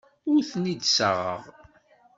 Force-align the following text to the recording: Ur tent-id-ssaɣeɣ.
Ur 0.31 0.39
tent-id-ssaɣeɣ. 0.49 1.41